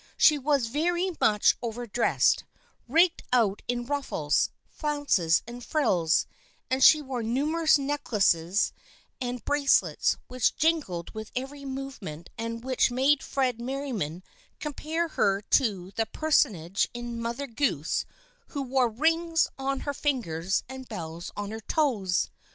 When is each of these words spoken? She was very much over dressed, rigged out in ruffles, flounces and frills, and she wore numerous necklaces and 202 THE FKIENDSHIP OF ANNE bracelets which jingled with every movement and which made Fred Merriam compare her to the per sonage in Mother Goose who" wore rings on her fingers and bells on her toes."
She 0.17 0.39
was 0.39 0.65
very 0.65 1.11
much 1.21 1.55
over 1.61 1.85
dressed, 1.85 2.43
rigged 2.87 3.21
out 3.31 3.61
in 3.67 3.85
ruffles, 3.85 4.49
flounces 4.67 5.43
and 5.45 5.63
frills, 5.63 6.25
and 6.71 6.83
she 6.83 7.03
wore 7.03 7.21
numerous 7.21 7.77
necklaces 7.77 8.73
and 9.21 9.45
202 9.45 9.45
THE 9.45 9.45
FKIENDSHIP 9.45 9.45
OF 9.45 9.45
ANNE 9.45 9.45
bracelets 9.91 10.17
which 10.27 10.55
jingled 10.55 11.13
with 11.13 11.31
every 11.35 11.65
movement 11.65 12.31
and 12.35 12.63
which 12.63 12.89
made 12.89 13.21
Fred 13.21 13.59
Merriam 13.61 14.23
compare 14.59 15.07
her 15.09 15.43
to 15.51 15.91
the 15.95 16.07
per 16.07 16.31
sonage 16.31 16.87
in 16.95 17.21
Mother 17.21 17.45
Goose 17.45 18.03
who" 18.47 18.63
wore 18.63 18.89
rings 18.89 19.49
on 19.59 19.81
her 19.81 19.93
fingers 19.93 20.63
and 20.67 20.89
bells 20.89 21.31
on 21.37 21.51
her 21.51 21.59
toes." 21.61 22.31